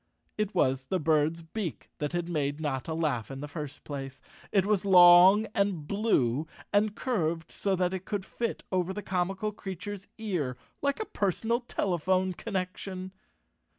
[0.35, 4.19] It was the bird's beak that had made Notta laugh in the first place.
[4.51, 9.51] It was long and blue, and curved so that it could fit over the comical
[9.51, 13.11] creature's ear like a personal telephone connection.